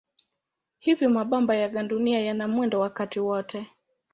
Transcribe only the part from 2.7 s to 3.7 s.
wakati wote.